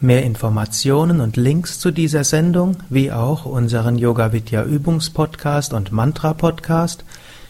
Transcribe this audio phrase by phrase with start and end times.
[0.00, 6.34] Mehr Informationen und Links zu dieser Sendung, wie auch unseren Yoga Vidya Übungspodcast und Mantra
[6.34, 7.04] Podcast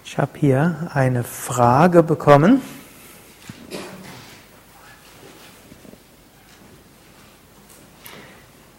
[0.04, 2.62] Ich habe hier eine Frage bekommen.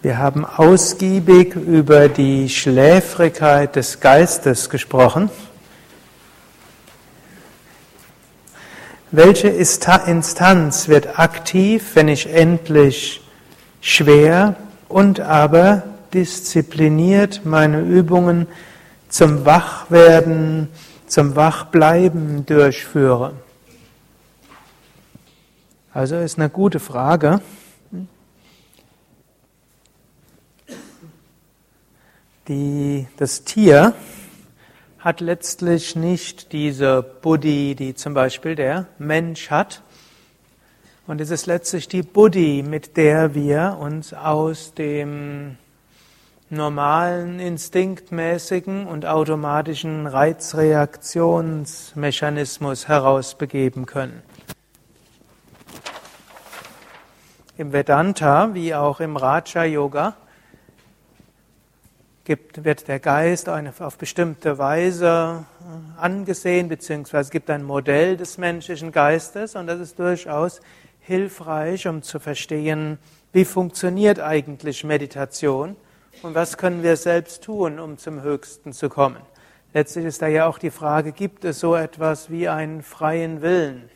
[0.04, 5.30] Wir haben ausgiebig über die Schläfrigkeit des Geistes gesprochen.
[9.12, 13.22] Welche Instanz wird aktiv, wenn ich endlich
[13.80, 14.58] schwer
[14.90, 18.48] und aber diszipliniert meine Übungen
[19.08, 20.67] zum Wachwerden,
[21.08, 23.36] zum Wachbleiben durchführe?
[25.94, 27.40] Also ist eine gute Frage.
[32.49, 33.94] Die, das Tier
[34.99, 39.81] hat letztlich nicht diese Buddhi, die zum Beispiel der Mensch hat.
[41.08, 45.55] Und es ist letztlich die Buddhi, mit der wir uns aus dem
[46.49, 54.21] normalen, instinktmäßigen und automatischen Reizreaktionsmechanismus herausbegeben können.
[57.58, 60.17] Im Vedanta wie auch im Raja Yoga
[62.26, 68.38] gibt, wird der Geist eine, auf bestimmte Weise äh, angesehen, beziehungsweise gibt ein Modell des
[68.38, 70.62] menschlichen Geistes und das ist durchaus
[71.02, 72.98] hilfreich, um zu verstehen,
[73.33, 75.76] wie funktioniert eigentlich Meditation
[76.22, 79.17] und was können wir selbst tun, um zum Höchsten zu kommen.
[79.73, 83.89] Letztlich ist da ja auch die Frage, gibt es so etwas wie einen freien Willen?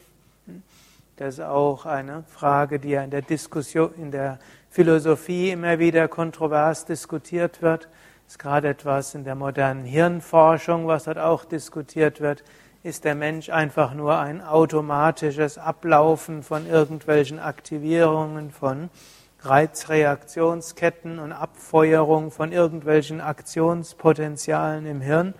[1.17, 4.39] Das ist auch eine Frage, die ja in der Diskussion, in der
[4.69, 7.87] Philosophie immer wieder kontrovers diskutiert wird.
[8.27, 12.43] Ist gerade etwas in der modernen Hirnforschung, was dort auch diskutiert wird.
[12.83, 18.89] Ist der Mensch einfach nur ein automatisches Ablaufen von irgendwelchen Aktivierungen von
[19.39, 25.33] Reizreaktionsketten und Abfeuerung von irgendwelchen Aktionspotenzialen im Hirn?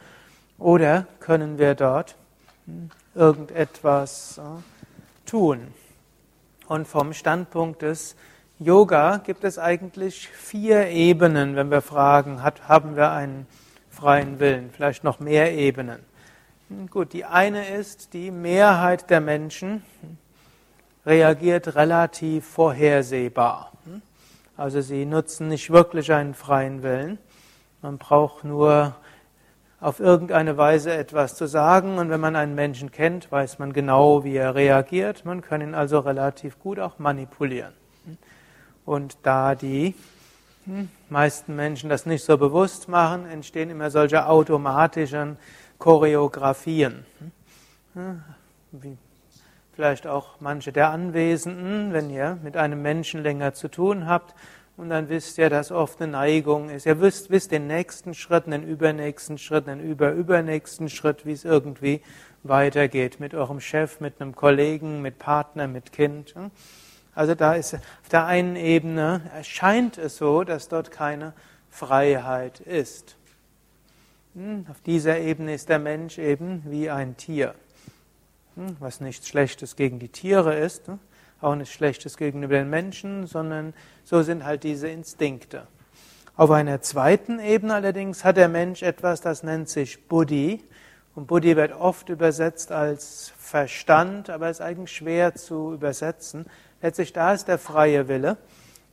[0.57, 2.15] Oder können wir dort
[3.15, 5.73] irgendetwas äh, tun?
[6.67, 8.15] Und vom Standpunkt des
[8.59, 13.45] Yoga gibt es eigentlich vier Ebenen, wenn wir fragen, hat, haben wir einen
[13.91, 14.71] freien Willen?
[14.71, 15.99] Vielleicht noch mehr Ebenen.
[16.89, 19.83] Gut, die eine ist, die Mehrheit der Menschen
[21.05, 23.73] reagiert relativ vorhersehbar.
[24.57, 27.19] Also sie nutzen nicht wirklich einen freien Willen.
[27.83, 28.95] Man braucht nur
[29.79, 34.23] auf irgendeine Weise etwas zu sagen und wenn man einen Menschen kennt, weiß man genau,
[34.23, 35.25] wie er reagiert.
[35.25, 37.73] Man kann ihn also relativ gut auch manipulieren.
[38.87, 39.95] Und da die
[40.63, 45.35] hm, meisten Menschen das nicht so bewusst machen, entstehen immer solche automatischen
[45.77, 47.05] Choreografien.
[47.95, 48.23] Hm,
[48.71, 48.97] wie
[49.73, 54.33] vielleicht auch manche der Anwesenden, wenn ihr mit einem Menschen länger zu tun habt,
[54.77, 56.85] und dann wisst ihr, dass oft eine Neigung ist.
[56.85, 62.01] Ihr wisst, wisst den nächsten Schritt, den übernächsten Schritt, den überübernächsten Schritt, wie es irgendwie
[62.43, 66.35] weitergeht mit eurem Chef, mit einem Kollegen, mit Partner, mit Kind.
[67.17, 71.33] Also da ist auf der einen Ebene erscheint es so, dass dort keine
[71.71, 73.15] Freiheit ist.
[74.35, 77.55] Hm, auf dieser Ebene ist der Mensch eben wie ein Tier,
[78.55, 80.99] hm, was nichts Schlechtes gegen die Tiere ist, hm,
[81.41, 83.73] auch nichts Schlechtes gegenüber den Menschen, sondern
[84.03, 85.65] so sind halt diese Instinkte.
[86.35, 90.63] Auf einer zweiten Ebene allerdings hat der Mensch etwas, das nennt sich Buddhi.
[91.15, 96.45] Und Buddhi wird oft übersetzt als Verstand, aber ist eigentlich schwer zu übersetzen.
[96.81, 98.37] Letztlich da ist der freie Wille.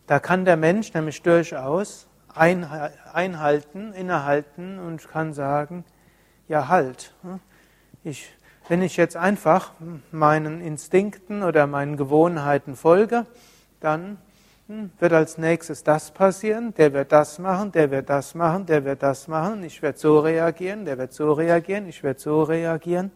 [0.06, 5.84] Da kann der Mensch nämlich durchaus einhalten, innehalten und kann sagen,
[6.48, 7.14] ja halt.
[8.02, 8.32] Ich,
[8.68, 9.72] wenn ich jetzt einfach
[10.10, 13.26] meinen Instinkten oder meinen Gewohnheiten folge,
[13.80, 14.18] dann
[14.66, 18.84] hm, wird als nächstes das passieren, der wird das machen, der wird das machen, der
[18.84, 23.10] wird das machen, ich werde so reagieren, der wird so reagieren, ich werde so reagieren.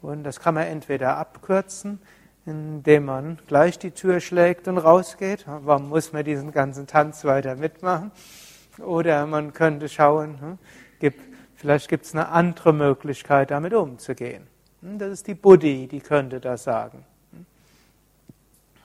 [0.00, 2.00] Und das kann man entweder abkürzen,
[2.44, 5.44] indem man gleich die Tür schlägt und rausgeht.
[5.46, 8.10] Warum muss man diesen ganzen Tanz weiter mitmachen?
[8.78, 10.58] Oder man könnte schauen,
[11.00, 11.12] hm,
[11.54, 14.46] vielleicht gibt es eine andere Möglichkeit, damit umzugehen.
[14.80, 17.04] Hm, das ist die Buddhi, die könnte das sagen.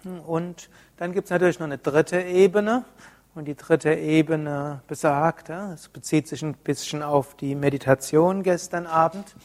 [0.04, 2.86] Hm, und dann gibt es natürlich noch eine dritte Ebene.
[3.34, 9.36] Und die dritte Ebene besagt, es bezieht sich ein bisschen auf die Meditation gestern Abend,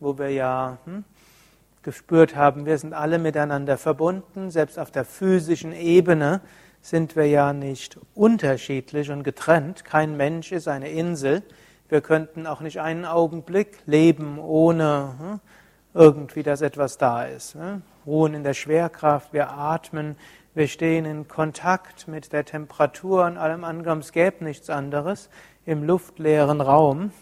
[0.00, 0.78] wo wir ja
[1.86, 6.40] gespürt haben, wir sind alle miteinander verbunden, selbst auf der physischen Ebene
[6.82, 9.84] sind wir ja nicht unterschiedlich und getrennt.
[9.84, 11.44] Kein Mensch ist eine Insel.
[11.88, 15.40] Wir könnten auch nicht einen Augenblick leben, ohne hm,
[15.94, 17.54] irgendwie, dass etwas da ist.
[17.54, 17.82] Hm.
[18.04, 20.16] Ruhen in der Schwerkraft, wir atmen,
[20.54, 24.00] wir stehen in Kontakt mit der Temperatur und allem anderen.
[24.00, 25.30] Es gäbe nichts anderes
[25.66, 27.12] im luftleeren Raum,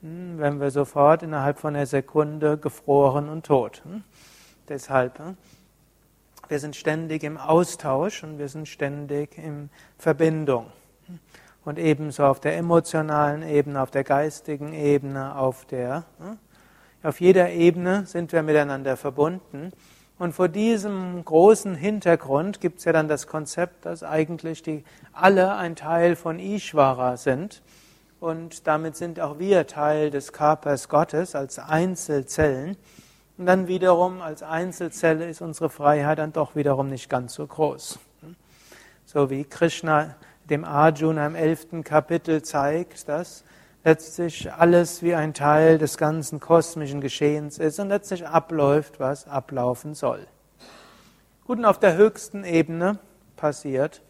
[0.00, 3.82] wenn wir sofort innerhalb von einer Sekunde gefroren und tot.
[3.84, 4.04] Hm.
[4.68, 5.36] Deshalb, hm,
[6.48, 10.66] wir sind ständig im Austausch und wir sind ständig in Verbindung.
[11.64, 16.04] Und ebenso auf der emotionalen Ebene, auf der geistigen Ebene, auf der,
[17.02, 19.72] auf jeder Ebene sind wir miteinander verbunden.
[20.18, 25.54] Und vor diesem großen Hintergrund gibt es ja dann das Konzept, dass eigentlich die alle
[25.56, 27.62] ein Teil von Ishvara sind.
[28.20, 32.76] Und damit sind auch wir Teil des Körpers Gottes als Einzelzellen.
[33.36, 37.98] Und dann wiederum als Einzelzelle ist unsere Freiheit dann doch wiederum nicht ganz so groß.
[39.04, 40.16] So wie Krishna
[40.50, 43.44] dem Arjuna im elften Kapitel zeigt, dass
[43.84, 49.94] letztlich alles wie ein Teil des ganzen kosmischen Geschehens ist und letztlich abläuft, was ablaufen
[49.94, 50.26] soll.
[51.46, 52.98] Gut, und auf der höchsten Ebene
[53.36, 54.02] passiert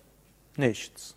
[0.56, 1.16] nichts.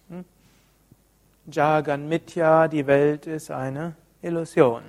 [1.50, 4.84] Jagan Mitya, die Welt ist eine Illusion.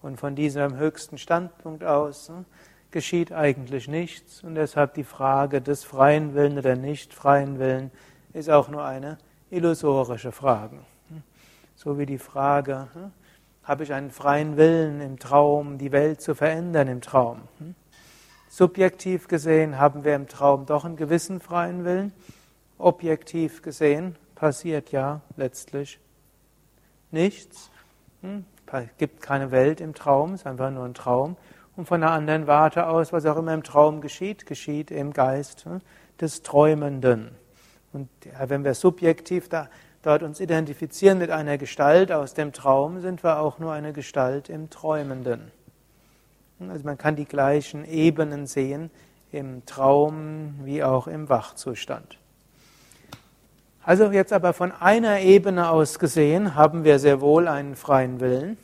[0.00, 2.46] Und von diesem höchsten Standpunkt aus hm,
[2.90, 4.42] geschieht eigentlich nichts.
[4.42, 7.90] Und deshalb die Frage des freien Willen oder nicht freien Willen
[8.32, 9.18] ist auch nur eine
[9.50, 10.78] illusorische Frage.
[11.76, 13.12] So wie die Frage, hm,
[13.62, 17.42] habe ich einen freien Willen im Traum, die Welt zu verändern im Traum?
[17.58, 17.74] Hm?
[18.48, 22.12] Subjektiv gesehen haben wir im Traum doch einen gewissen freien Willen.
[22.78, 26.00] Objektiv gesehen passiert ja letztlich
[27.10, 27.70] nichts.
[28.22, 28.46] Hm?
[28.72, 31.36] Es gibt keine Welt im Traum, es ist einfach nur ein Traum.
[31.76, 35.66] Und von der anderen Warte aus, was auch immer im Traum geschieht, geschieht im Geist
[36.20, 37.32] des Träumenden.
[37.92, 38.08] Und
[38.46, 39.68] wenn wir subjektiv da
[40.02, 44.48] dort uns identifizieren mit einer Gestalt aus dem Traum, sind wir auch nur eine Gestalt
[44.48, 45.52] im Träumenden.
[46.60, 48.90] Also man kann die gleichen Ebenen sehen
[49.32, 52.19] im Traum wie auch im Wachzustand.
[53.82, 58.58] Also jetzt aber von einer Ebene aus gesehen haben wir sehr wohl einen freien Willen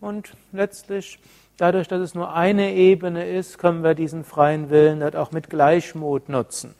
[0.00, 1.18] und letztlich
[1.56, 5.50] dadurch, dass es nur eine Ebene ist, können wir diesen freien Willen dort auch mit
[5.50, 6.76] Gleichmut nutzen.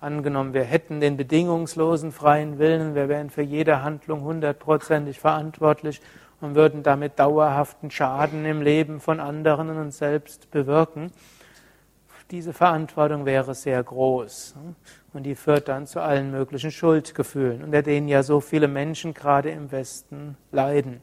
[0.00, 6.00] Angenommen, wir hätten den bedingungslosen freien Willen, wir wären für jede Handlung hundertprozentig verantwortlich
[6.40, 11.12] und würden damit dauerhaften Schaden im Leben von anderen und uns selbst bewirken.
[12.32, 14.54] Diese Verantwortung wäre sehr groß
[15.12, 19.50] und die führt dann zu allen möglichen Schuldgefühlen, unter denen ja so viele Menschen gerade
[19.50, 21.02] im Westen leiden.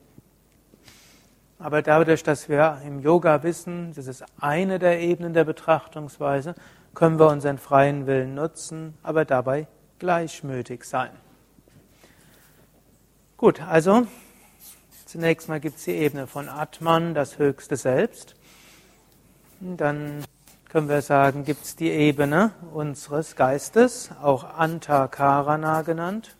[1.59, 6.55] Aber dadurch, dass wir im Yoga wissen, das ist eine der Ebenen der Betrachtungsweise,
[6.95, 9.67] können wir unseren freien Willen nutzen, aber dabei
[9.99, 11.11] gleichmütig sein.
[13.37, 14.07] Gut, also
[15.05, 18.33] zunächst mal gibt es die Ebene von Atman, das höchste Selbst.
[19.59, 20.23] Dann
[20.69, 26.35] können wir sagen, gibt es die Ebene unseres Geistes, auch Antakarana genannt.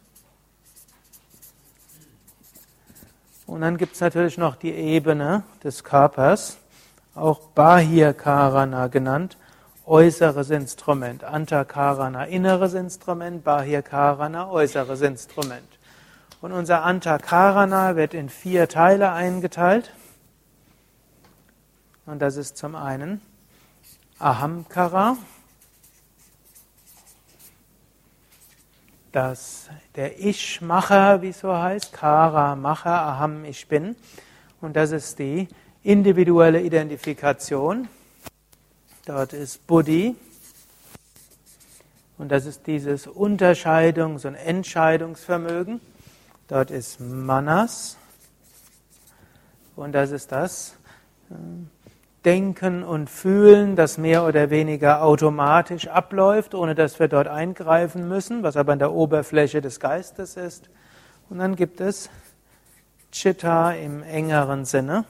[3.48, 6.57] Und dann gibt es natürlich noch die Ebene des Körpers,
[7.15, 9.36] auch Bahirkarana genannt,
[9.88, 11.24] äußeres Instrument.
[11.24, 15.79] Antakarana inneres Instrument, Bahirkarana äußeres Instrument.
[16.39, 19.91] Und unser Antakarana wird in vier Teile eingeteilt.
[22.05, 23.21] Und das ist zum einen
[24.19, 25.17] Ahamkara,
[29.13, 33.95] das der Ich-Macher, wie es so heißt, Kara, Macher, Aham, ich bin.
[34.61, 35.47] Und das ist die
[35.83, 37.88] individuelle Identifikation.
[39.05, 40.15] Dort ist Buddhi.
[42.17, 45.79] Und das ist dieses Unterscheidungs- und Entscheidungsvermögen.
[46.49, 47.95] Dort ist Manas.
[49.77, 50.75] Und das ist das
[51.29, 51.35] äh,
[52.25, 58.43] Denken und Fühlen, das mehr oder weniger automatisch abläuft, ohne dass wir dort eingreifen müssen,
[58.43, 60.69] was aber an der Oberfläche des Geistes ist.
[61.29, 62.09] Und dann gibt es
[63.11, 65.05] Chitta im engeren Sinne.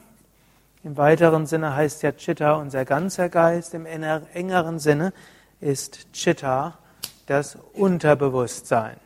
[0.83, 5.11] Im weiteren Sinne heißt ja Chitta unser ganzer Geist, im engeren Sinne
[5.59, 6.77] ist Chitta
[7.25, 8.97] das Unterbewusstsein.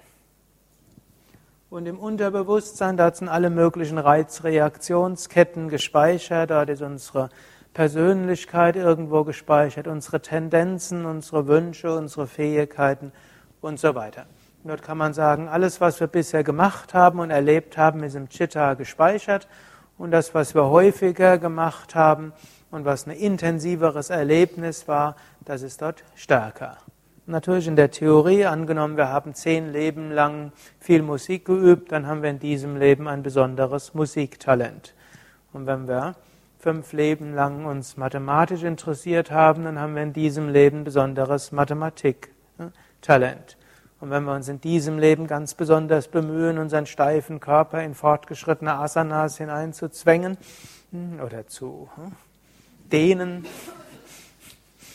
[1.70, 7.32] Und im Unterbewusstsein, da sind alle möglichen Reizreaktionsketten gespeichert, da ist unsere
[7.74, 13.12] Persönlichkeit irgendwo gespeichert, unsere Tendenzen, unsere Wünsche, unsere Fähigkeiten
[13.62, 14.26] und so weiter.
[14.64, 18.30] Dort kann man sagen, alles, was wir bisher gemacht haben und erlebt haben, ist im
[18.30, 19.48] Chitta gespeichert.
[19.98, 22.32] Und das, was wir häufiger gemacht haben
[22.72, 26.78] und was ein intensiveres Erlebnis war, das ist dort stärker.
[27.26, 32.22] Natürlich in der Theorie, angenommen, wir haben zehn Leben lang viel Musik geübt, dann haben
[32.22, 34.94] wir in diesem Leben ein besonderes Musiktalent.
[35.54, 36.16] Und wenn wir
[36.64, 43.58] fünf Leben lang uns mathematisch interessiert haben, dann haben wir in diesem Leben besonderes Mathematiktalent.
[44.00, 48.76] Und wenn wir uns in diesem Leben ganz besonders bemühen, unseren steifen Körper in fortgeschrittene
[48.76, 50.38] Asanas hineinzuzwängen
[50.92, 52.14] hm, oder zu hm,
[52.90, 53.46] dehnen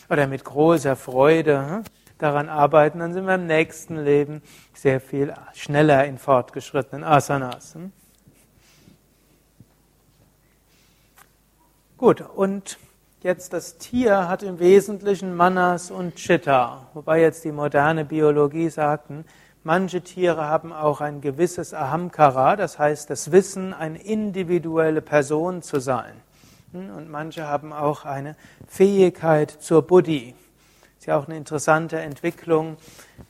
[0.09, 1.83] oder mit großer Freude hm,
[2.17, 4.41] daran arbeiten, dann sind wir im nächsten Leben
[4.73, 7.77] sehr viel schneller in fortgeschrittenen Asanas.
[11.99, 12.79] Gut, und
[13.23, 19.25] jetzt das Tier hat im Wesentlichen Manas und Chitta, wobei jetzt die moderne Biologie sagten,
[19.65, 25.81] manche Tiere haben auch ein gewisses Ahamkara, das heißt das Wissen, eine individuelle Person zu
[25.81, 26.13] sein.
[26.71, 26.89] Hm?
[26.95, 30.35] Und manche haben auch eine Fähigkeit zur Buddhi.
[30.97, 32.77] Ist ja auch eine interessante Entwicklung.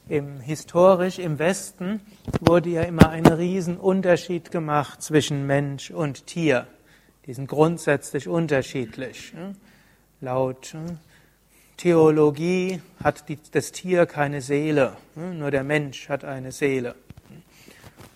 [0.08, 2.02] Im, historisch im Westen
[2.40, 6.68] wurde ja immer ein Riesenunterschied gemacht zwischen Mensch und Tier.
[7.30, 9.34] Die sind grundsätzlich unterschiedlich.
[10.20, 10.76] Laut
[11.78, 16.96] Theologie hat das Tier keine Seele, nur der Mensch hat eine Seele.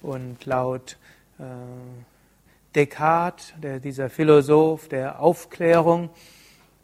[0.01, 0.97] Und laut
[1.37, 1.43] äh,
[2.73, 3.53] Descartes,
[3.83, 6.09] dieser Philosoph der Aufklärung,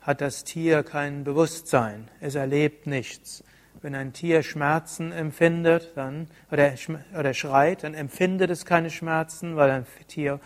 [0.01, 3.43] hat das Tier kein Bewusstsein, es erlebt nichts.
[3.81, 6.75] Wenn ein Tier Schmerzen empfindet dann, oder,
[7.17, 10.39] oder schreit, dann empfindet es keine Schmerzen, weil ein Tier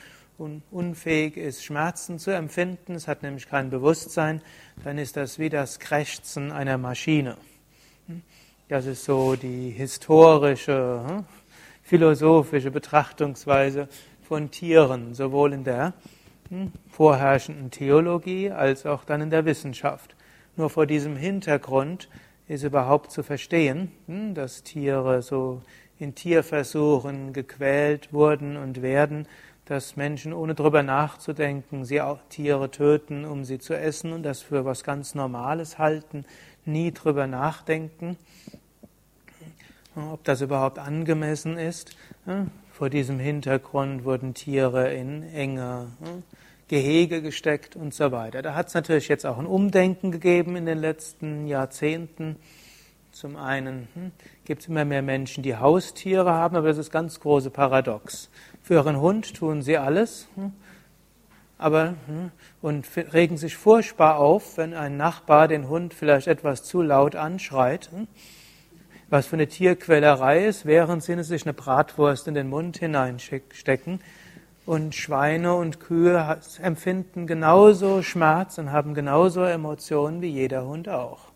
[0.71, 2.95] unfähig ist, Schmerzen zu empfinden.
[2.95, 4.41] Es hat nämlich kein Bewusstsein.
[4.83, 7.37] Dann ist das wie das Krächzen einer Maschine.
[8.69, 11.25] Das ist so die historische, hm,
[11.83, 13.87] philosophische Betrachtungsweise
[14.21, 15.93] von Tieren, sowohl in der
[16.89, 20.15] vorherrschenden Theologie als auch dann in der Wissenschaft.
[20.55, 22.09] Nur vor diesem Hintergrund
[22.47, 25.61] ist überhaupt zu verstehen, hm, dass Tiere so
[25.99, 29.27] in Tierversuchen gequält wurden und werden,
[29.65, 34.41] dass Menschen ohne darüber nachzudenken, sie auch Tiere töten, um sie zu essen und das
[34.41, 36.25] für was ganz Normales halten,
[36.65, 38.17] nie darüber nachdenken,
[39.95, 41.95] ob das überhaupt angemessen ist.
[42.71, 45.87] Vor diesem Hintergrund wurden Tiere in enge
[46.67, 48.41] Gehege gesteckt und so weiter.
[48.41, 52.37] Da hat es natürlich jetzt auch ein Umdenken gegeben in den letzten Jahrzehnten.
[53.11, 54.11] Zum einen hm,
[54.45, 58.29] gibt es immer mehr Menschen, die Haustiere haben, aber das ist ganz große Paradox.
[58.61, 60.53] Für ihren Hund tun sie alles, hm,
[61.57, 62.31] aber hm,
[62.61, 67.89] und regen sich furchtbar auf, wenn ein Nachbar den Hund vielleicht etwas zu laut anschreit.
[67.91, 68.07] Hm,
[69.09, 74.01] was für eine Tierquälerei ist, während sie sich eine Bratwurst in den Mund hineinstecken
[74.65, 81.32] und Schweine und Kühe empfinden genauso Schmerz und haben genauso Emotionen wie jeder Hund auch.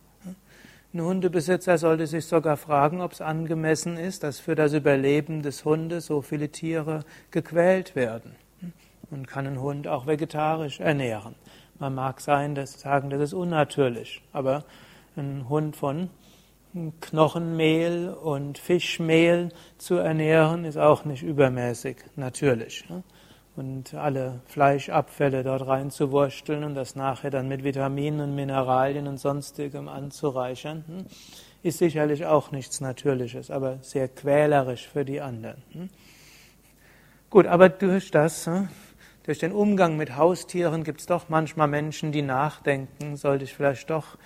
[0.94, 5.66] Ein Hundebesitzer sollte sich sogar fragen, ob es angemessen ist, dass für das Überleben des
[5.66, 8.36] Hundes so viele Tiere gequält werden.
[9.12, 11.36] Und kann ein Hund auch vegetarisch ernähren.
[11.78, 14.64] Man mag sein, dass sagen, das ist unnatürlich, aber
[15.18, 16.10] ein Hund von
[17.02, 22.86] Knochenmehl und Fischmehl zu ernähren, ist auch nicht übermäßig natürlich
[23.58, 29.88] und alle Fleischabfälle dort reinzuwursteln und das nachher dann mit Vitaminen und Mineralien und sonstigem
[29.88, 31.06] anzureichern, hm,
[31.64, 35.62] ist sicherlich auch nichts Natürliches, aber sehr quälerisch für die anderen.
[35.72, 35.90] Hm.
[37.32, 38.70] Gut, aber durch das, hm,
[39.24, 43.90] durch den Umgang mit Haustieren gibt es doch manchmal Menschen, die nachdenken, sollte ich vielleicht
[43.90, 44.18] doch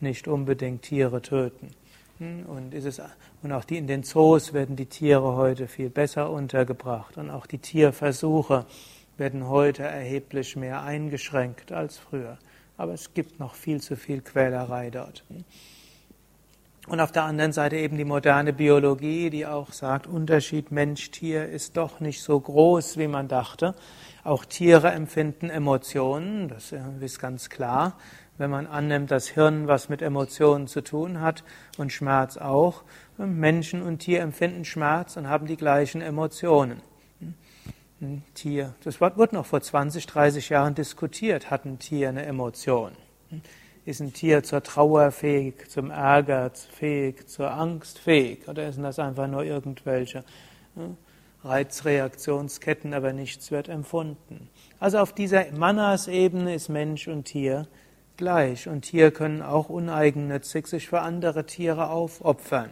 [0.00, 1.70] nicht unbedingt Tiere töten.
[2.18, 3.02] Hm, und, ist es,
[3.42, 7.16] und auch die, in den Zoos werden die Tiere heute viel besser untergebracht.
[7.16, 8.66] Und auch die Tierversuche
[9.16, 12.38] werden heute erheblich mehr eingeschränkt als früher.
[12.76, 15.24] Aber es gibt noch viel zu viel Quälerei dort.
[16.86, 21.76] Und auf der anderen Seite eben die moderne Biologie, die auch sagt, Unterschied Mensch-Tier ist
[21.76, 23.74] doch nicht so groß, wie man dachte.
[24.22, 27.96] Auch Tiere empfinden Emotionen, das ist ganz klar
[28.38, 31.44] wenn man annimmt, dass Hirn was mit Emotionen zu tun hat
[31.78, 32.82] und Schmerz auch.
[33.16, 36.80] Menschen und Tier empfinden Schmerz und haben die gleichen Emotionen.
[38.00, 42.92] Ein Tier, das wurde noch vor 20, 30 Jahren diskutiert, hat ein Tier eine Emotion?
[43.84, 48.48] Ist ein Tier zur Trauer fähig, zum Ärger fähig, zur Angst fähig?
[48.48, 50.24] Oder sind das einfach nur irgendwelche
[51.44, 54.48] Reizreaktionsketten, aber nichts wird empfunden.
[54.80, 57.68] Also auf dieser Manas-Ebene ist Mensch und Tier
[58.16, 58.68] gleich.
[58.68, 62.70] Und Tiere können auch uneigennützig sich für andere Tiere aufopfern.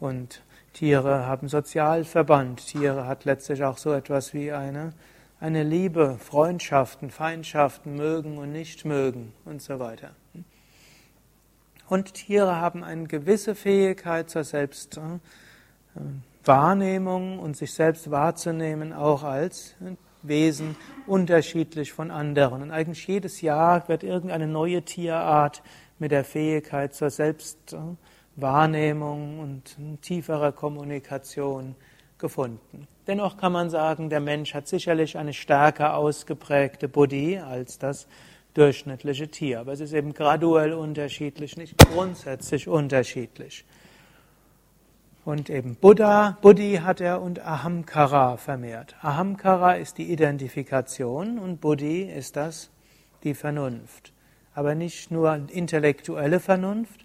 [0.00, 0.42] Und
[0.72, 2.66] Tiere haben Sozialverband.
[2.66, 4.92] Tiere hat letztlich auch so etwas wie eine,
[5.40, 10.10] eine Liebe, Freundschaften, Feindschaften, mögen und nicht mögen und so weiter.
[11.88, 19.76] Und Tiere haben eine gewisse Fähigkeit zur Selbstwahrnehmung und sich selbst wahrzunehmen, auch als
[20.28, 22.62] Wesen unterschiedlich von anderen.
[22.62, 25.62] Und eigentlich jedes Jahr wird irgendeine neue Tierart
[25.98, 31.74] mit der Fähigkeit zur Selbstwahrnehmung und tieferer Kommunikation
[32.18, 32.86] gefunden.
[33.06, 38.08] Dennoch kann man sagen, der Mensch hat sicherlich eine stärker ausgeprägte Buddhi als das
[38.54, 39.60] durchschnittliche Tier.
[39.60, 43.64] Aber es ist eben graduell unterschiedlich, nicht grundsätzlich unterschiedlich.
[45.26, 48.94] Und eben Buddha, Buddhi hat er und Ahamkara vermehrt.
[49.02, 52.70] Ahamkara ist die Identifikation und Buddhi ist das
[53.24, 54.12] die Vernunft.
[54.54, 57.04] Aber nicht nur intellektuelle Vernunft,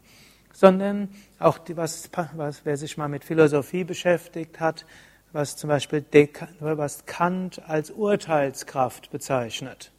[0.53, 1.09] sondern
[1.39, 4.85] auch die, was, was, wer sich mal mit Philosophie beschäftigt hat,
[5.31, 6.05] was zum Beispiel
[6.59, 9.91] was Kant als Urteilskraft bezeichnet.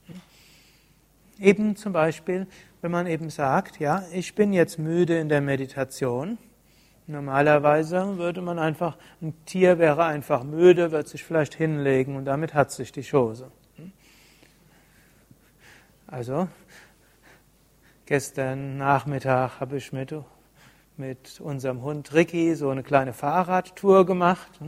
[1.40, 2.46] Eben zum Beispiel,
[2.82, 6.38] wenn man eben sagt, ja, ich bin jetzt müde in der Meditation.
[7.06, 12.54] Normalerweise würde man einfach, ein Tier wäre einfach müde, wird sich vielleicht hinlegen und damit
[12.54, 13.50] hat sich die Chose.
[16.06, 16.49] Also,
[18.06, 20.14] gestern Nachmittag habe ich mit,
[20.97, 24.61] mit unserem Hund Ricky so eine kleine Fahrradtour gemacht.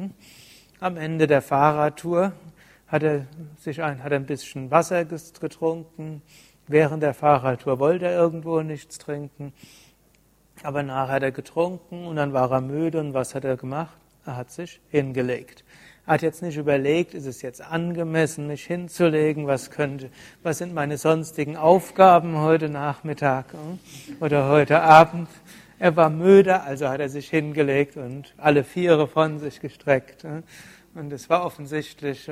[0.81, 2.33] Am Ende der Fahrradtour
[2.89, 3.27] hat er
[3.59, 6.23] sich ein, hat ein bisschen Wasser getrunken,
[6.67, 9.53] Während der Fahrradtour wollte er irgendwo nichts trinken,
[10.63, 13.97] aber nachher hat er getrunken und dann war er müde und was hat er gemacht?
[14.27, 15.65] Er hat sich hingelegt.
[16.07, 20.11] Er hat jetzt nicht überlegt, ist es jetzt angemessen, mich hinzulegen, was könnte,
[20.43, 23.79] was sind meine sonstigen Aufgaben heute Nachmittag hm,
[24.21, 25.29] oder heute Abend.
[25.79, 30.25] Er war müde, also hat er sich hingelegt und alle Viere von sich gestreckt.
[30.95, 32.31] Und es war offensichtlich,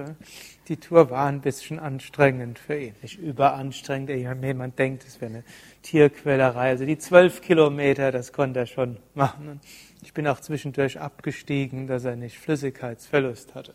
[0.69, 2.95] die Tour war ein bisschen anstrengend für ihn.
[3.03, 5.45] Nicht überanstrengend, jemand denkt, es wäre eine
[5.83, 6.69] Tierquälerei.
[6.69, 9.61] Also die zwölf Kilometer, das konnte er schon machen.
[10.03, 13.75] Ich bin auch zwischendurch abgestiegen, dass er nicht Flüssigkeitsverlust hatte.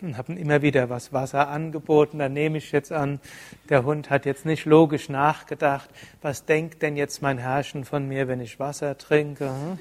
[0.00, 2.20] Und habe ihm immer wieder was Wasser angeboten.
[2.20, 3.20] Da nehme ich jetzt an,
[3.68, 5.90] der Hund hat jetzt nicht logisch nachgedacht,
[6.22, 9.48] was denkt denn jetzt mein Herrschen von mir, wenn ich Wasser trinke?
[9.48, 9.78] Hm?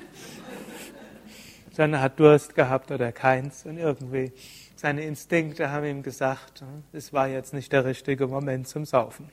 [1.78, 3.68] Sondern er hat Durst gehabt oder keins.
[3.68, 4.32] Und irgendwie
[4.76, 9.30] seine Instinkte haben ihm gesagt, es war jetzt nicht der richtige Moment zum Saufen.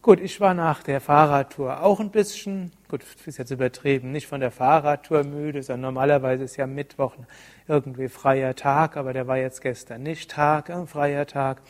[0.00, 4.40] Gut, ich war nach der Fahrradtour auch ein bisschen, gut, ist jetzt übertrieben, nicht von
[4.40, 7.16] der Fahrradtour müde, sondern normalerweise ist ja Mittwoch
[7.66, 11.62] irgendwie freier Tag, aber der war jetzt gestern nicht Tag, äh, freier Tag.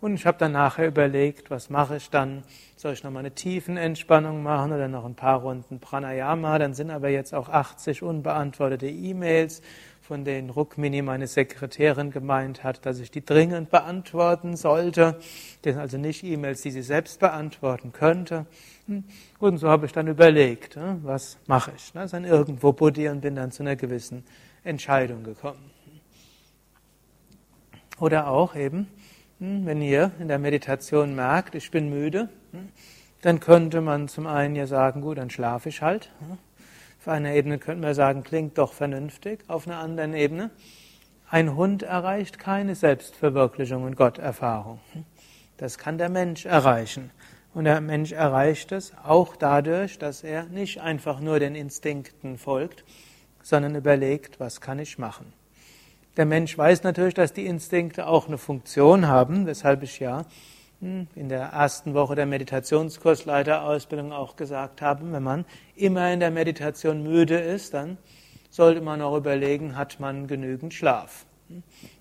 [0.00, 2.44] Und ich habe dann nachher überlegt, was mache ich dann?
[2.76, 6.60] Soll ich nochmal eine Tiefenentspannung machen oder noch ein paar Runden Pranayama?
[6.60, 9.60] Dann sind aber jetzt auch 80 unbeantwortete E-Mails,
[10.00, 15.18] von denen Rukmini, meine Sekretärin, gemeint hat, dass ich die dringend beantworten sollte.
[15.62, 18.46] Das sind also nicht E-Mails, die sie selbst beantworten könnte.
[19.40, 21.92] Und so habe ich dann überlegt, hm, was mache ich?
[21.92, 24.24] Das ist dann irgendwo Buddhi und bin dann zu einer gewissen
[24.62, 25.72] Entscheidung gekommen.
[27.98, 28.86] Oder auch eben,
[29.38, 32.68] wenn ihr in der Meditation merkt, ich bin müde, hm,
[33.22, 36.10] dann könnte man zum einen ja sagen, gut, dann schlafe ich halt.
[36.20, 36.38] Hm.
[37.00, 39.44] Auf einer Ebene könnte man sagen, klingt doch vernünftig.
[39.46, 40.50] Auf einer anderen Ebene,
[41.30, 44.80] ein Hund erreicht keine Selbstverwirklichung und Gotterfahrung.
[45.56, 47.10] Das kann der Mensch erreichen.
[47.54, 52.84] Und der Mensch erreicht es auch dadurch, dass er nicht einfach nur den Instinkten folgt,
[53.42, 55.32] sondern überlegt, was kann ich machen.
[56.18, 60.24] Der Mensch weiß natürlich, dass die Instinkte auch eine Funktion haben, weshalb ich ja
[60.80, 65.44] hm, in der ersten Woche der Meditationskursleiterausbildung auch gesagt habe, wenn man
[65.76, 67.98] immer in der Meditation müde ist, dann
[68.50, 71.24] sollte man auch überlegen, hat man genügend Schlaf.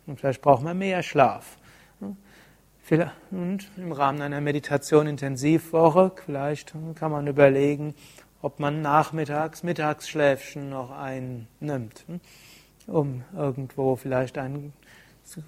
[0.07, 1.59] Und vielleicht braucht man mehr Schlaf.
[3.29, 7.93] Und im Rahmen einer Meditation-Intensivwoche, vielleicht kann man überlegen,
[8.41, 12.03] ob man nachmittags, Mittagsschläfchen noch einnimmt
[12.87, 14.73] um irgendwo vielleicht einen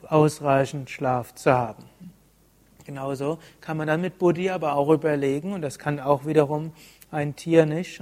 [0.07, 1.85] ausreichend Schlaf zu haben.
[2.85, 6.71] Genauso kann man dann mit Buddhi aber auch überlegen, und das kann auch wiederum
[7.11, 8.01] ein Tier nicht,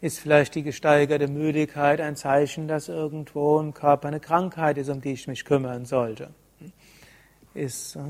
[0.00, 5.00] ist vielleicht die gesteigerte Müdigkeit ein Zeichen, dass irgendwo im Körper eine Krankheit ist, um
[5.00, 6.30] die ich mich kümmern sollte.
[7.54, 8.00] Ist äh,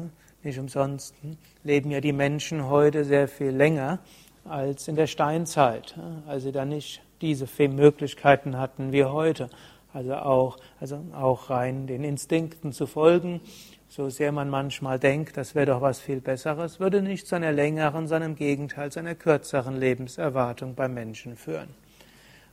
[0.42, 1.14] nicht umsonst,
[1.62, 4.00] leben ja die Menschen heute sehr viel länger,
[4.44, 9.50] als in der Steinzeit, als sie da nicht diese Möglichkeiten hatten wie heute.
[9.92, 13.40] Also auch, also auch rein den Instinkten zu folgen,
[13.88, 17.52] so sehr man manchmal denkt, das wäre doch was viel Besseres, würde nicht zu einer
[17.52, 21.68] längeren, sondern im Gegenteil zu einer kürzeren Lebenserwartung beim Menschen führen.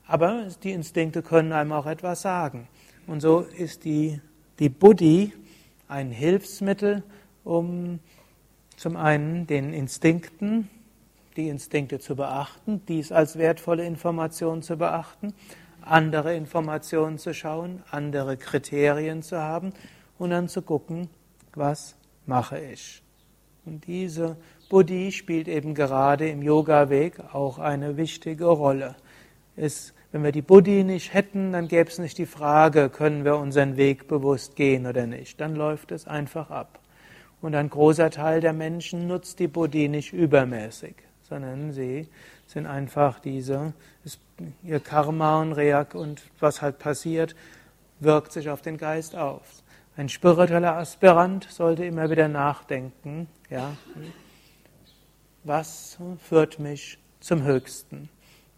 [0.05, 2.67] Aber die Instinkte können einem auch etwas sagen.
[3.07, 4.21] Und so ist die,
[4.59, 5.33] die Buddhi
[5.87, 7.03] ein Hilfsmittel,
[7.43, 7.99] um
[8.75, 10.69] zum einen den Instinkten,
[11.35, 15.33] die Instinkte zu beachten, dies als wertvolle Information zu beachten,
[15.85, 19.73] andere Informationen zu schauen, andere Kriterien zu haben
[20.17, 21.09] und dann zu gucken,
[21.55, 23.03] was mache ich.
[23.65, 24.37] Und diese
[24.69, 28.95] Buddhi spielt eben gerade im Yoga-Weg auch eine wichtige Rolle.
[29.55, 33.37] Es, wenn wir die Buddhi nicht hätten, dann gäbe es nicht die Frage, können wir
[33.37, 35.39] unseren Weg bewusst gehen oder nicht.
[35.39, 36.79] Dann läuft es einfach ab.
[37.41, 42.07] Und ein großer Teil der Menschen nutzt die Buddhi nicht übermäßig, sondern sie
[42.53, 43.73] sind einfach diese,
[44.63, 47.35] ihr Karma und Reak und was halt passiert,
[47.99, 49.63] wirkt sich auf den Geist aus.
[49.95, 53.75] Ein spiritueller Aspirant sollte immer wieder nachdenken, ja,
[55.43, 58.09] was führt mich zum Höchsten?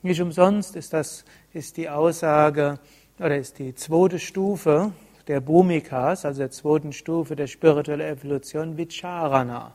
[0.02, 2.80] Nicht umsonst ist das, ist die Aussage,
[3.20, 4.92] oder ist die zweite Stufe
[5.28, 9.74] der Bhumikas, also der zweiten Stufe der spirituellen Evolution, Vicharana.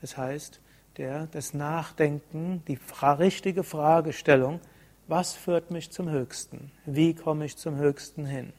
[0.00, 0.60] Das heißt,
[0.98, 4.60] der, das Nachdenken, die richtige Fragestellung,
[5.08, 6.72] was führt mich zum Höchsten?
[6.84, 8.52] Wie komme ich zum Höchsten hin?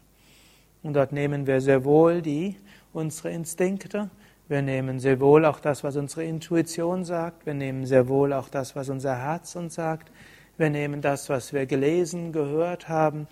[0.84, 2.56] Und dort nehmen wir sehr wohl die,
[2.93, 4.10] unsere Instinkte,
[4.47, 8.47] wir nehmen sehr wohl auch das, was unsere Intuition sagt, wir nehmen sehr wohl auch
[8.47, 10.10] das, was unser Herz uns sagt,
[10.58, 13.28] wir nehmen das, was wir gelesen, gehört haben.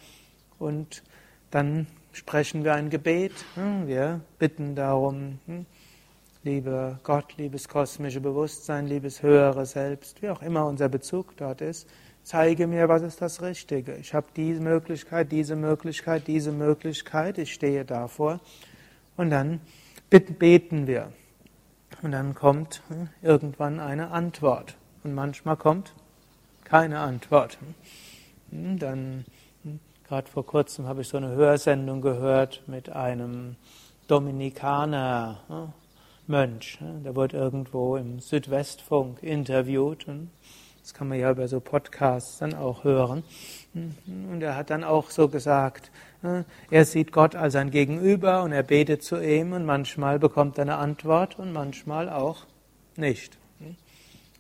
[0.59, 1.03] Und
[1.51, 5.65] dann sprechen wir ein Gebet, hm, wir bitten darum, hm,
[6.45, 11.89] liebe Gott, liebes kosmische Bewusstsein, liebes höhere Selbst, wie auch immer unser Bezug dort ist,
[12.21, 13.95] zeige mir, was ist das Richtige.
[13.95, 18.39] Ich habe diese Möglichkeit, diese Möglichkeit, diese Möglichkeit, ich stehe davor.
[19.17, 19.59] Und dann
[20.09, 21.11] beten wir.
[22.03, 24.77] Und dann kommt hm, irgendwann eine Antwort.
[25.03, 25.95] Und manchmal kommt
[26.63, 27.57] keine Antwort.
[28.51, 29.25] Hm, dann,
[29.63, 33.55] hm, gerade vor kurzem habe ich so eine Hörsendung gehört mit einem
[34.07, 35.73] Dominikaner,
[36.27, 36.79] Mönch.
[37.03, 40.05] Der wurde irgendwo im Südwestfunk interviewt.
[40.81, 43.23] Das kann man ja über so Podcasts dann auch hören.
[43.73, 45.91] Und er hat dann auch so gesagt,
[46.69, 50.63] er sieht Gott als ein Gegenüber und er betet zu ihm und manchmal bekommt er
[50.63, 52.45] eine Antwort und manchmal auch
[52.95, 53.37] nicht.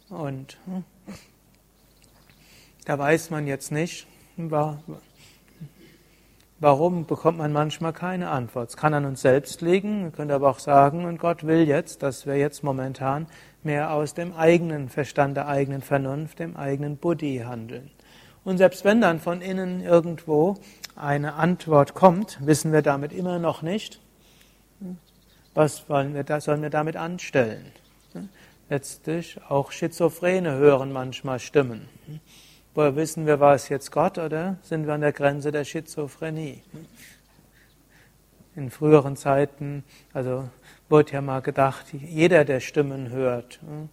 [0.09, 0.57] Und
[2.85, 4.07] da weiß man jetzt nicht,
[6.59, 8.69] Warum bekommt man manchmal keine Antwort?
[8.69, 12.01] Es kann an uns selbst liegen, man könnte aber auch sagen, und Gott will jetzt,
[12.01, 13.27] dass wir jetzt momentan
[13.63, 17.91] mehr aus dem eigenen Verstand, der eigenen Vernunft, dem eigenen Buddhi handeln.
[18.45, 20.55] Und selbst wenn dann von innen irgendwo
[20.95, 23.99] eine Antwort kommt, wissen wir damit immer noch nicht,
[25.53, 27.65] was wollen wir sollen wir damit anstellen.
[28.69, 31.89] Letztlich auch Schizophrene hören manchmal Stimmen.
[32.75, 36.61] Woher wissen wir, war es jetzt Gott oder sind wir an der Grenze der Schizophrenie?
[38.57, 40.49] In früheren Zeiten, also
[40.89, 43.87] wurde ja mal gedacht, jeder, der Stimmen hört, hm,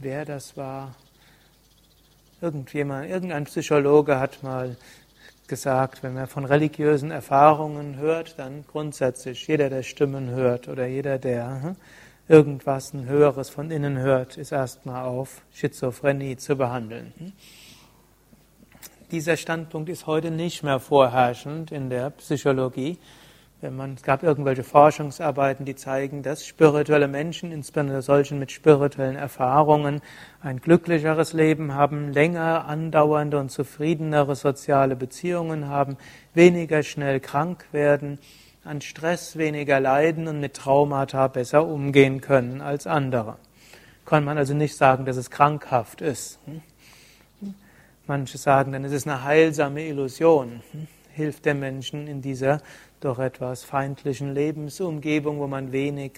[0.00, 0.94] wer das war,
[2.42, 4.76] irgendjemand, irgendein Psychologe hat mal
[5.46, 11.18] gesagt, wenn man von religiösen Erfahrungen hört, dann grundsätzlich jeder, der Stimmen hört oder jeder,
[11.18, 11.76] der hm,
[12.28, 17.32] irgendwas ein Höheres von innen hört, ist erstmal auf Schizophrenie zu behandeln.
[19.12, 22.98] Dieser Standpunkt ist heute nicht mehr vorherrschend in der Psychologie.
[23.62, 30.02] Man, es gab irgendwelche Forschungsarbeiten, die zeigen, dass spirituelle Menschen, insbesondere solche mit spirituellen Erfahrungen,
[30.42, 35.96] ein glücklicheres Leben haben, länger andauernde und zufriedenere soziale Beziehungen haben,
[36.34, 38.18] weniger schnell krank werden,
[38.66, 43.36] an Stress weniger leiden und mit Traumata besser umgehen können als andere.
[44.04, 46.38] Kann man also nicht sagen, dass es krankhaft ist.
[48.06, 50.62] Manche sagen dann, es ist eine heilsame Illusion.
[51.12, 52.60] Hilft der Menschen in dieser
[53.00, 56.12] doch etwas feindlichen Lebensumgebung, wo man wenig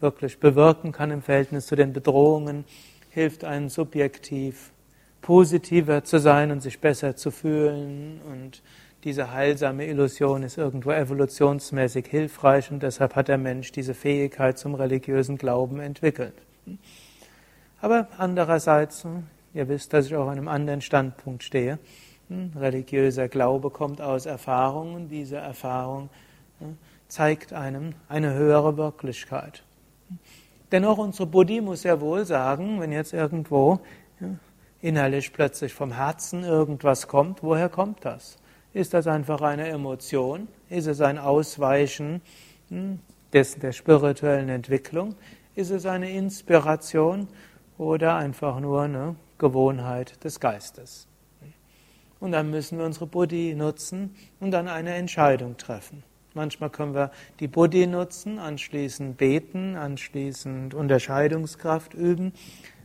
[0.00, 2.64] wirklich bewirken kann im Verhältnis zu den Bedrohungen,
[3.10, 4.72] hilft einem subjektiv
[5.20, 8.62] positiver zu sein und sich besser zu fühlen und
[9.04, 14.74] diese heilsame Illusion ist irgendwo evolutionsmäßig hilfreich und deshalb hat der Mensch diese Fähigkeit zum
[14.74, 16.34] religiösen Glauben entwickelt.
[17.80, 19.04] Aber andererseits,
[19.54, 21.78] ihr wisst, dass ich auch an einem anderen Standpunkt stehe.
[22.56, 26.08] Religiöser Glaube kommt aus Erfahrung und diese Erfahrung
[27.08, 29.64] zeigt einem eine höhere Wirklichkeit.
[30.70, 33.80] Dennoch, unsere Buddhi muss ja wohl sagen, wenn jetzt irgendwo
[34.80, 38.38] innerlich plötzlich vom Herzen irgendwas kommt, woher kommt das?
[38.74, 40.48] Ist das einfach eine Emotion?
[40.70, 42.22] Ist es ein Ausweichen
[42.68, 43.00] hm,
[43.32, 45.14] des, der spirituellen Entwicklung?
[45.54, 47.28] Ist es eine Inspiration
[47.76, 51.06] oder einfach nur eine Gewohnheit des Geistes?
[52.18, 56.04] Und dann müssen wir unsere Buddhi nutzen und dann eine Entscheidung treffen.
[56.34, 62.32] Manchmal können wir die Buddhi nutzen, anschließend beten, anschließend Unterscheidungskraft üben,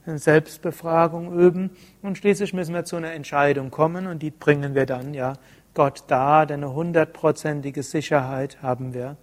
[0.05, 1.71] Selbstbefragung üben
[2.01, 5.33] und schließlich müssen wir zu einer Entscheidung kommen und die bringen wir dann ja
[5.77, 9.15] Gott dar, denn eine hundertprozentige Sicherheit haben wir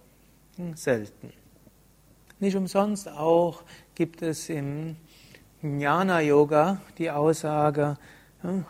[0.75, 1.33] selten.
[2.39, 3.63] Nicht umsonst auch
[3.93, 4.95] gibt es im
[5.61, 7.97] Jnana Yoga die Aussage,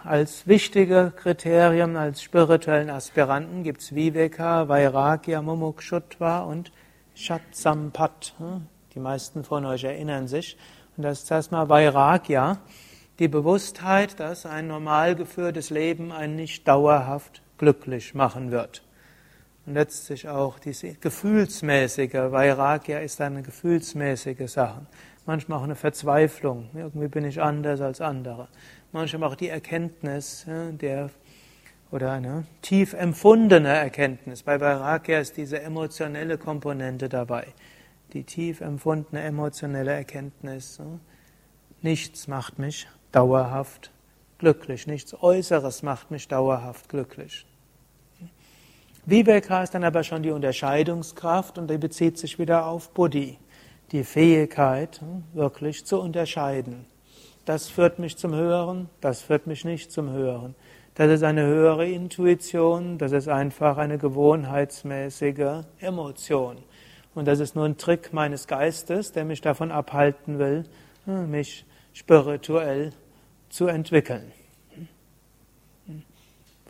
[0.03, 6.71] als wichtige Kriterien, als spirituellen Aspiranten gibt es Viveka, Vairagya, Mumukshutva und
[7.13, 8.33] Shatsampat.
[8.95, 10.57] Die meisten von euch erinnern sich.
[10.97, 12.57] Und das ist erstmal Vairagya,
[13.19, 18.83] die Bewusstheit, dass ein normal geführtes Leben einen nicht dauerhaft glücklich machen wird.
[19.65, 24.85] Und letztlich auch diese gefühlsmäßige, Vairagya ist eine gefühlsmäßige Sache.
[25.25, 26.69] Manchmal auch eine Verzweiflung.
[26.75, 28.47] Irgendwie bin ich anders als andere
[28.95, 31.11] manchmal auch die Erkenntnis der
[31.91, 34.41] oder eine tief empfundene Erkenntnis.
[34.41, 37.47] Bei Vairagya ist diese emotionelle Komponente dabei.
[38.13, 40.81] Die tief empfundene emotionelle Erkenntnis.
[41.81, 43.91] Nichts macht mich dauerhaft
[44.37, 44.87] glücklich.
[44.87, 47.45] Nichts Äußeres macht mich dauerhaft glücklich.
[49.05, 53.37] Viveka ist dann aber schon die Unterscheidungskraft und die bezieht sich wieder auf Buddhi.
[53.91, 54.99] Die Fähigkeit,
[55.33, 56.87] wirklich zu unterscheiden
[57.45, 60.55] das führt mich zum Hören, das führt mich nicht zum Hören.
[60.95, 66.57] Das ist eine höhere Intuition, das ist einfach eine gewohnheitsmäßige Emotion.
[67.13, 70.65] Und das ist nur ein Trick meines Geistes, der mich davon abhalten will,
[71.05, 72.91] mich spirituell
[73.55, 74.33] zu entwickeln.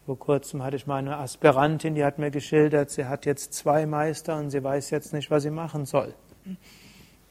[0.05, 3.87] Vor kurzem hatte ich mal eine Aspirantin, die hat mir geschildert, sie hat jetzt zwei
[3.87, 6.13] Meister und sie weiß jetzt nicht, was sie machen soll.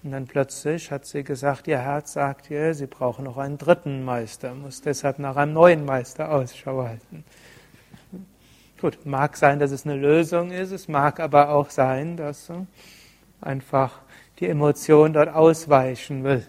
[0.02, 4.04] Und dann plötzlich hat sie gesagt, ihr Herz sagt ihr, sie brauchen noch einen dritten
[4.04, 7.24] Meister, muss deshalb nach einem neuen Meister Ausschau halten.
[8.80, 12.50] Gut, mag sein, dass es eine Lösung ist, es mag aber auch sein, dass
[13.40, 14.00] einfach
[14.40, 16.44] die Emotion dort ausweichen will.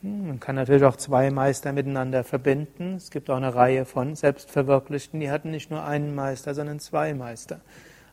[0.00, 2.94] Man kann natürlich auch zwei Meister miteinander verbinden.
[2.96, 7.14] Es gibt auch eine Reihe von Selbstverwirklichten, die hatten nicht nur einen Meister, sondern zwei
[7.14, 7.60] Meister.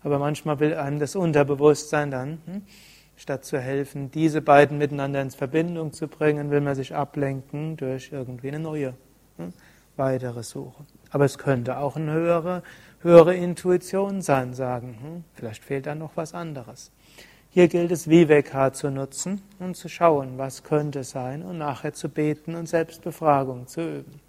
[0.04, 2.62] Aber manchmal will einem das Unterbewusstsein dann hm,
[3.18, 8.12] Statt zu helfen, diese beiden miteinander in Verbindung zu bringen, will man sich ablenken durch
[8.12, 8.94] irgendwie eine neue,
[9.38, 9.54] hm,
[9.96, 10.84] weitere Suche.
[11.12, 12.62] Aber es könnte auch eine höhere,
[13.02, 16.92] höhere Intuition sein, sagen, hm, vielleicht fehlt da noch was anderes.
[17.56, 22.10] Hier gilt es, Viveka zu nutzen und zu schauen, was könnte sein und nachher zu
[22.10, 24.20] beten und Selbstbefragung zu üben.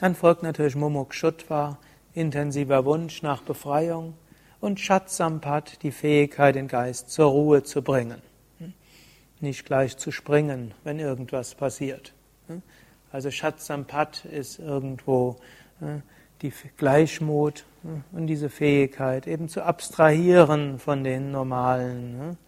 [0.00, 1.78] Dann folgt natürlich Mumukshutva,
[2.12, 4.14] intensiver Wunsch nach Befreiung
[4.60, 8.20] und Shatsampat, die Fähigkeit, den Geist zur Ruhe zu bringen.
[9.38, 12.14] Nicht gleich zu springen, wenn irgendwas passiert.
[13.12, 15.36] Also Shatsampat ist irgendwo
[16.42, 17.64] die Gleichmut
[18.12, 22.38] und diese Fähigkeit, eben zu abstrahieren von den normalen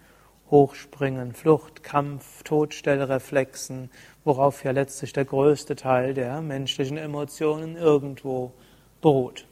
[0.51, 3.91] Hochspringen, Flucht, Kampf, Todstellreflexen,
[4.25, 8.53] worauf ja letztlich der größte Teil der menschlichen Emotionen irgendwo
[9.01, 9.47] beruht.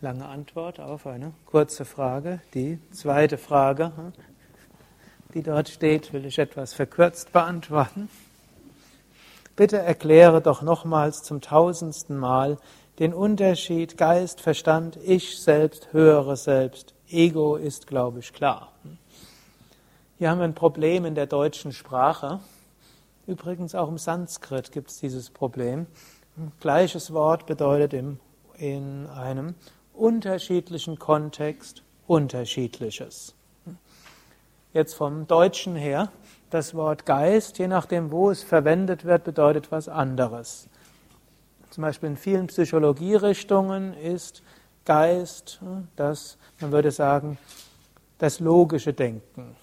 [0.00, 2.40] Lange Antwort auf eine kurze Frage.
[2.54, 3.90] Die zweite Frage,
[5.34, 8.08] die dort steht, will ich etwas verkürzt beantworten.
[9.58, 12.58] Bitte erkläre doch nochmals zum tausendsten Mal
[13.00, 16.94] den Unterschied Geist, Verstand, Ich selbst, höhere Selbst.
[17.10, 18.70] Ego ist, glaube ich, klar.
[20.16, 22.38] Hier haben wir ein Problem in der deutschen Sprache.
[23.26, 25.88] Übrigens auch im Sanskrit gibt es dieses Problem.
[26.60, 28.20] Gleiches Wort bedeutet im,
[28.58, 29.56] in einem
[29.92, 33.34] unterschiedlichen Kontext unterschiedliches.
[34.72, 36.12] Jetzt vom Deutschen her,
[36.50, 40.68] das Wort Geist, je nachdem, wo es verwendet wird, bedeutet was anderes.
[41.70, 44.42] Zum Beispiel in vielen Psychologierichtungen ist
[44.84, 45.60] Geist,
[45.96, 47.38] das, man würde sagen,
[48.18, 49.54] das logische Denken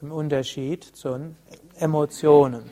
[0.00, 1.34] im Unterschied zu
[1.76, 2.70] Emotionen.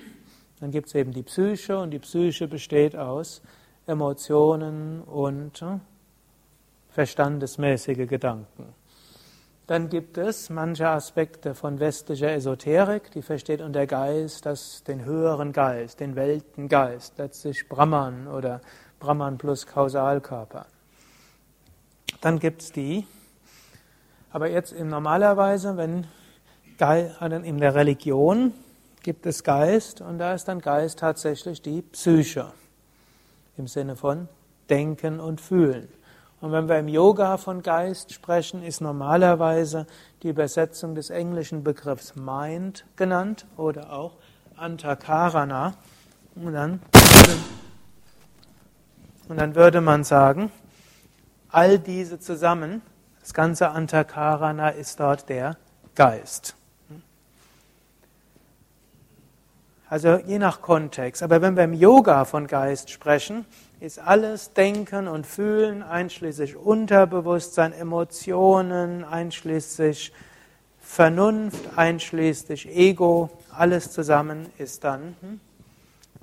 [0.61, 3.43] Dann gibt es eben die Psyche und die Psyche besteht aus
[3.87, 5.65] Emotionen und
[6.91, 8.75] verstandesmäßige Gedanken.
[9.69, 15.53] Dann gibt es manche Aspekte von westlicher Esoterik, die versteht unter Geist das, den höheren
[15.53, 18.63] Geist, den Weltengeist, letztlich Brahman oder
[18.99, 20.65] Brahman plus Kausalkörper.
[22.23, 23.07] Dann gibt es die
[24.31, 26.07] Aber jetzt normalerweise, wenn
[27.45, 28.55] in der Religion
[29.03, 32.53] gibt es Geist und da ist dann Geist tatsächlich die Psyche
[33.59, 34.29] im Sinne von
[34.71, 35.89] Denken und Fühlen.
[36.41, 39.87] Und wenn wir im Yoga von Geist sprechen, ist normalerweise
[40.23, 44.17] die Übersetzung des englischen Begriffs Mind genannt oder auch
[44.57, 45.75] Antakarana.
[46.37, 46.81] Und dann,
[49.29, 50.53] und dann würde man sagen,
[51.51, 52.83] all diese zusammen,
[53.21, 55.57] das ganze Antakarana ist dort der
[55.97, 56.55] Geist.
[59.91, 61.23] Also je nach Kontext.
[61.23, 63.47] Aber wenn wir im Yoga von Geist sprechen,
[63.81, 70.13] ist alles Denken und Fühlen, einschließlich Unterbewusstsein, Emotionen, einschließlich
[70.81, 75.41] Vernunft, einschließlich Ego, alles zusammen ist dann hm,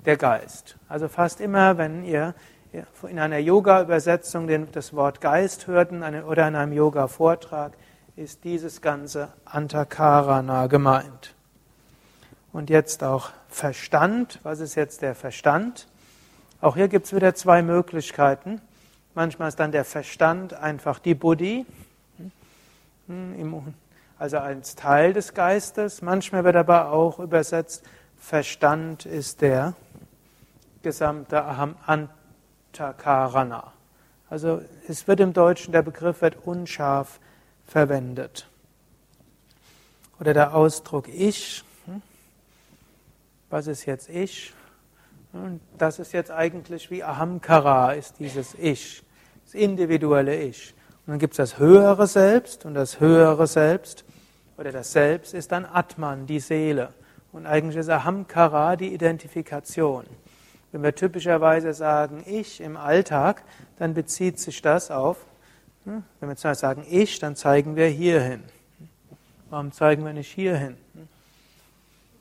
[0.04, 0.76] der Geist.
[0.88, 2.34] Also fast immer, wenn ihr
[3.08, 7.72] in einer Yoga-Übersetzung das Wort Geist hörten oder in einem Yoga-Vortrag,
[8.16, 11.34] ist dieses ganze Antakarana gemeint.
[12.52, 14.40] Und jetzt auch Verstand.
[14.42, 15.86] Was ist jetzt der Verstand?
[16.66, 18.60] Auch hier gibt es wieder zwei Möglichkeiten.
[19.14, 21.64] Manchmal ist dann der Verstand einfach die Buddhi,
[24.18, 26.02] also als Teil des Geistes.
[26.02, 27.84] Manchmal wird aber auch übersetzt,
[28.18, 29.74] Verstand ist der
[30.82, 31.44] gesamte
[32.74, 33.72] Antakarana.
[34.28, 37.20] Also es wird im Deutschen, der Begriff wird unscharf
[37.64, 38.48] verwendet.
[40.18, 41.62] Oder der Ausdruck Ich
[43.50, 44.52] was ist jetzt ich?
[45.42, 49.02] Und das ist jetzt eigentlich wie Ahamkara, ist dieses Ich,
[49.44, 50.74] das individuelle Ich.
[51.06, 54.04] Und dann gibt es das höhere Selbst und das höhere Selbst
[54.56, 56.92] oder das Selbst ist dann Atman, die Seele.
[57.32, 60.04] Und eigentlich ist Ahamkara die Identifikation.
[60.72, 63.42] Wenn wir typischerweise sagen Ich im Alltag,
[63.78, 65.18] dann bezieht sich das auf,
[65.84, 68.42] hm, wenn wir sagen Ich, dann zeigen wir hierhin.
[69.50, 70.76] Warum zeigen wir nicht hierhin?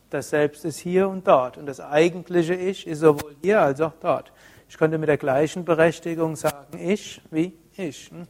[0.09, 1.57] Das Selbst ist hier und dort.
[1.57, 4.31] Und das eigentliche Ich ist sowohl hier als auch dort.
[4.69, 8.09] Ich könnte mit der gleichen Berechtigung sagen, ich wie ich.
[8.09, 8.27] Hm?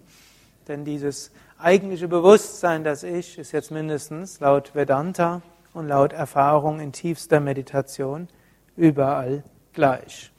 [0.67, 5.41] Denn dieses eigentliche Bewusstsein, das Ich, ist jetzt mindestens laut Vedanta
[5.73, 8.27] und laut Erfahrung in tiefster Meditation
[8.75, 10.31] überall gleich.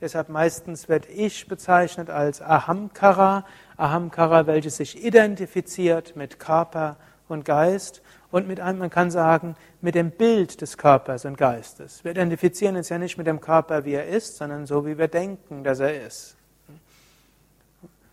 [0.00, 3.44] Deshalb meistens wird Ich bezeichnet als Ahamkara,
[3.76, 6.96] Ahamkara, welches sich identifiziert mit Körper
[7.28, 12.04] und Geist und mit einem, man kann sagen, mit dem Bild des Körpers und Geistes.
[12.04, 15.08] Wir identifizieren uns ja nicht mit dem Körper, wie er ist, sondern so, wie wir
[15.08, 16.36] denken, dass er ist.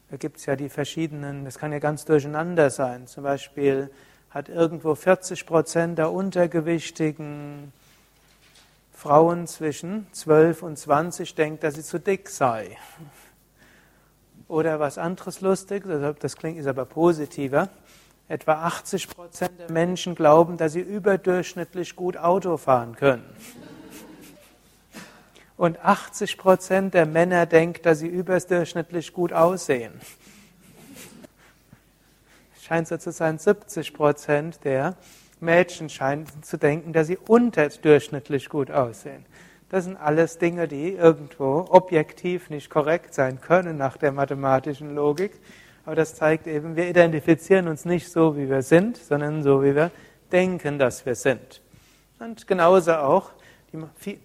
[0.10, 3.08] Da gibt es ja die verschiedenen, das kann ja ganz durcheinander sein.
[3.08, 3.90] Zum Beispiel
[4.30, 7.74] hat irgendwo 40 Prozent der untergewichtigen
[8.94, 12.78] Frauen zwischen 12 und 20 denkt, dass sie zu dick sei.
[14.48, 17.70] Oder was anderes Lustiges, das klingt, ist aber positiver.
[18.28, 23.26] Etwa 80 Prozent der Menschen glauben, dass sie überdurchschnittlich gut Auto fahren können.
[25.58, 29.94] Und 80 Prozent der Männer denken, dass sie überdurchschnittlich gut aussehen.
[32.62, 34.98] Scheint so zu sein, 70 Prozent der
[35.40, 39.24] Mädchen scheinen zu denken, dass sie unterdurchschnittlich gut aussehen.
[39.70, 45.40] Das sind alles Dinge, die irgendwo objektiv nicht korrekt sein können nach der mathematischen Logik.
[45.86, 49.76] Aber das zeigt eben, wir identifizieren uns nicht so, wie wir sind, sondern so, wie
[49.76, 49.92] wir
[50.32, 51.62] denken, dass wir sind.
[52.20, 53.32] Und genauso auch,
[54.06, 54.20] die,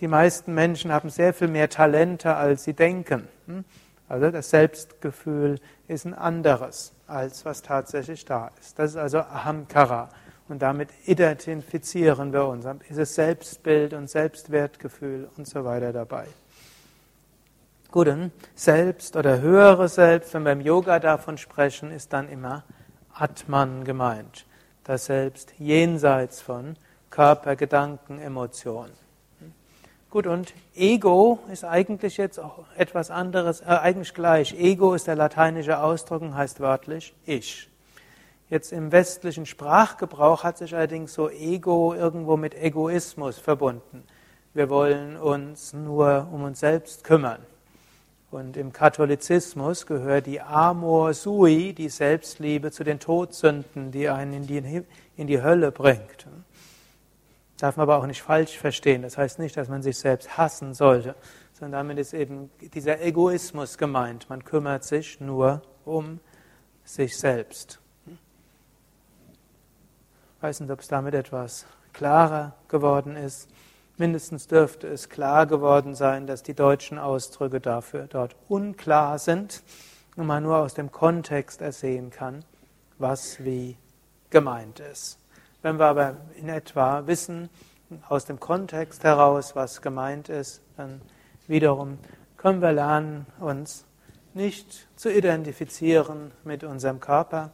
[0.00, 3.28] die meisten Menschen haben sehr viel mehr Talente, als sie denken.
[3.46, 3.64] Hm?
[4.08, 8.78] Also das Selbstgefühl ist ein anderes, als was tatsächlich da ist.
[8.78, 10.10] Das ist also Ahamkara.
[10.48, 12.66] Und damit identifizieren wir uns.
[12.88, 16.26] Ist es Selbstbild und Selbstwertgefühl und so weiter dabei.
[17.90, 22.62] Gut, und Selbst oder höhere Selbst, wenn wir im Yoga davon sprechen, ist dann immer
[23.12, 24.46] Atman gemeint.
[24.84, 26.76] Das Selbst jenseits von
[27.10, 28.92] Körper, Gedanken, Emotionen.
[30.08, 34.54] Gut, und Ego ist eigentlich jetzt auch etwas anderes, äh, eigentlich gleich.
[34.54, 37.68] Ego ist der lateinische Ausdruck und heißt wörtlich Ich.
[38.48, 44.04] Jetzt im westlichen Sprachgebrauch hat sich allerdings so Ego irgendwo mit Egoismus verbunden.
[44.54, 47.40] Wir wollen uns nur um uns selbst kümmern.
[48.30, 54.46] Und im Katholizismus gehört die Amor Sui, die Selbstliebe, zu den Todsünden, die einen in
[54.46, 54.84] die,
[55.16, 56.28] in die Hölle bringt.
[57.58, 59.02] Darf man aber auch nicht falsch verstehen.
[59.02, 61.16] Das heißt nicht, dass man sich selbst hassen sollte,
[61.52, 64.30] sondern damit ist eben dieser Egoismus gemeint.
[64.30, 66.20] Man kümmert sich nur um
[66.84, 67.80] sich selbst.
[68.06, 68.14] Ich
[70.42, 73.48] weiß nicht, ob es damit etwas klarer geworden ist.
[74.00, 79.62] Mindestens dürfte es klar geworden sein, dass die deutschen Ausdrücke dafür dort unklar sind
[80.16, 82.42] und man nur aus dem Kontext ersehen kann,
[82.96, 83.76] was wie
[84.30, 85.18] gemeint ist.
[85.60, 87.50] Wenn wir aber in etwa wissen,
[88.08, 91.02] aus dem Kontext heraus, was gemeint ist, dann
[91.46, 91.98] wiederum
[92.38, 93.84] können wir lernen, uns
[94.32, 97.50] nicht zu identifizieren mit unserem Körper.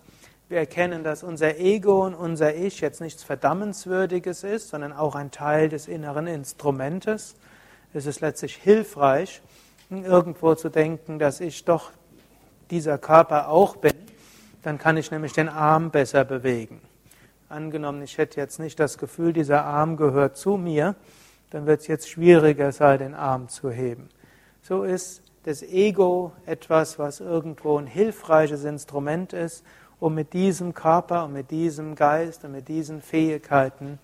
[0.48, 5.32] Wir erkennen, dass unser Ego und unser Ich jetzt nichts Verdammenswürdiges ist, sondern auch ein
[5.32, 7.34] Teil des inneren Instrumentes.
[7.92, 9.42] Es ist letztlich hilfreich,
[9.90, 11.90] irgendwo zu denken, dass ich doch
[12.70, 13.94] dieser Körper auch bin.
[14.62, 16.80] Dann kann ich nämlich den Arm besser bewegen.
[17.48, 20.94] Angenommen, ich hätte jetzt nicht das Gefühl, dieser Arm gehört zu mir,
[21.50, 24.10] dann wird es jetzt schwieriger sein, den Arm zu heben.
[24.62, 29.64] So ist das Ego etwas, was irgendwo ein hilfreiches Instrument ist,
[30.00, 33.98] um mit diesem Körper und mit diesem Geist und mit diesen Fähigkeiten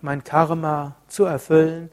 [0.00, 1.90] mein Karma zu erfüllen,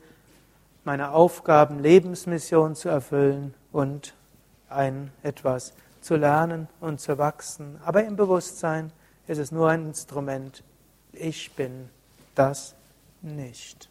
[0.83, 4.13] meine Aufgaben, Lebensmission zu erfüllen und
[4.69, 7.79] ein etwas zu lernen und zu wachsen.
[7.83, 8.91] Aber im Bewusstsein
[9.27, 10.63] ist es nur ein Instrument.
[11.11, 11.89] Ich bin
[12.35, 12.73] das
[13.21, 13.89] nicht.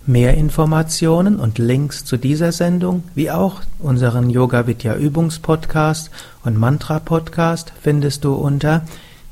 [0.05, 6.11] Mehr Informationen und Links zu dieser Sendung, wie auch unseren Yoga Vidya Übungspodcast
[6.45, 8.83] und Mantra Podcast findest du unter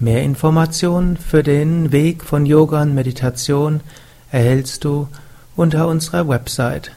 [0.00, 3.80] Mehr Informationen für den Weg von Yoga und Meditation
[4.30, 5.08] erhältst du
[5.56, 6.92] unter unserer Website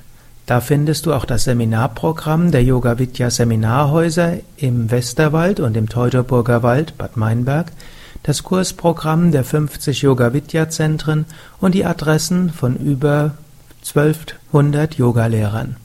[0.45, 6.63] da findest du auch das Seminarprogramm der Yoga Vidya Seminarhäuser im Westerwald und im Teutoburger
[6.63, 7.71] Wald Bad Meinberg,
[8.23, 11.25] das Kursprogramm der 50 Yoga Vidya Zentren
[11.59, 13.35] und die Adressen von über
[13.81, 15.75] 1200 Yogalehrern.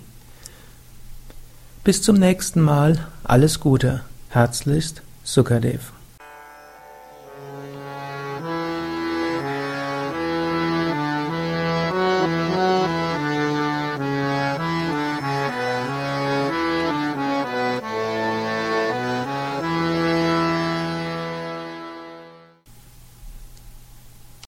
[1.84, 5.92] Bis zum nächsten Mal, alles Gute, herzlichst Sukadev